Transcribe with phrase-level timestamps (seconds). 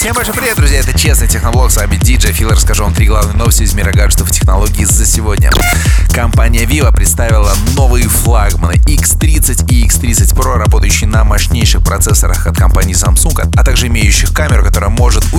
[0.00, 3.36] Всем большой привет, друзья, это Честный Техноблог, с вами DJ Фил, расскажу вам три главные
[3.36, 5.50] новости из мира гаджетов и технологий за сегодня.
[6.14, 12.94] Компания Vivo представила новые флагманы X30 и X30 Pro, работающие на мощнейших процессорах от компании
[12.94, 15.34] Samsung, а также имеющих камеру, которая может в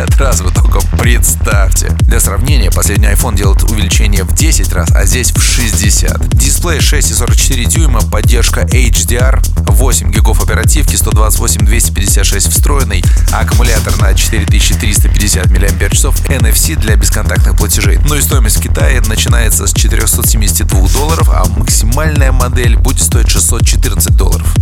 [0.00, 1.90] 60 раз, вы только представьте.
[2.02, 6.28] Для сравнения, последний iPhone делает увеличение в 10 раз, а здесь в 60.
[6.30, 15.60] Дисплей 6,44 дюйма, поддержка HDR, 8 гигов оперативки, 128 256 встроенный, аккумулятор на 4350 мАч,
[15.60, 17.98] NFC для бесконтактных платежей.
[18.06, 24.16] Ну и стоимость в Китае начинается с 472 долларов, а максимальная модель будет стоить 614
[24.16, 24.54] долларов.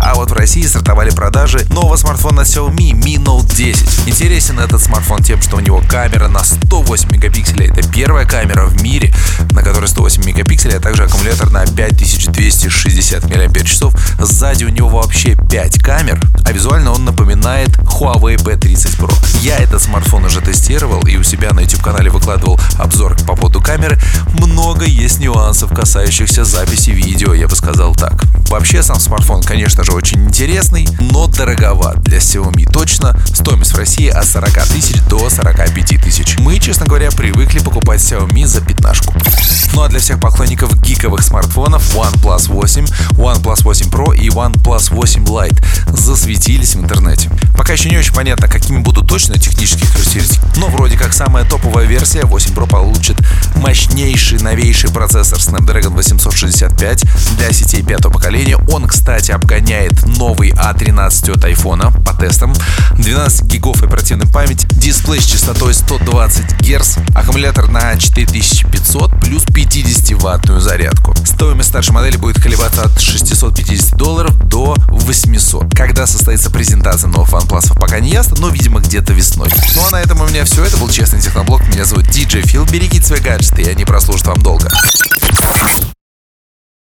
[0.00, 4.08] А вот в России стартовали продажи нового смартфона Xiaomi Mi Note 10.
[4.08, 7.68] Интересен этот смартфон тем, что у него камера на 108 мегапикселей.
[7.68, 9.12] Это первая камера в мире,
[9.50, 13.76] на которой 108 мегапикселей, а также аккумулятор на 5260 мАч.
[14.18, 19.12] Сзади у него вообще 5 камер, а визуально он напоминает Huawei P30 Pro.
[19.40, 23.98] Я этот смартфон уже тестировал и у себя на YouTube-канале выкладывал обзор по поводу камеры.
[24.76, 28.24] Много есть нюансов, касающихся записи видео, я бы сказал так.
[28.50, 32.70] Вообще сам смартфон, конечно же, очень интересный, но дороговат для Xiaomi.
[32.70, 36.36] Точно стоимость в России от 40 тысяч до 45 тысяч.
[36.40, 39.14] Мы, честно говоря, привыкли покупать Xiaomi за пятнашку.
[39.72, 45.24] Ну а для всех поклонников гиковых смартфонов OnePlus 8, OnePlus 8 Pro и OnePlus 8
[45.24, 47.30] Lite засветились в интернете.
[47.56, 50.35] Пока еще не очень понятно, какими будут точно технические характеристики,
[51.16, 53.16] самая топовая версия 8 Pro получит
[53.54, 57.04] мощнейший новейший процессор Snapdragon 865
[57.38, 58.58] для сетей пятого поколения.
[58.70, 62.52] Он, кстати, обгоняет новый A13 от iPhone по тестам.
[62.98, 71.14] 12 гигов оперативной памяти, дисплей с частотой 120 Гц, аккумулятор на 4500 плюс 50-ваттную зарядку.
[71.24, 74.75] Стоимость старшей модели будет колебаться от 650 долларов до 800
[75.96, 79.48] когда состоится презентация новых OnePlus, пока не ясно, но, видимо, где-то весной.
[79.74, 80.62] Ну а на этом у меня все.
[80.62, 81.66] Это был Честный Техноблог.
[81.68, 82.66] Меня зовут Диджей Фил.
[82.66, 84.70] Берегите свои гаджеты, и они прослужат вам долго.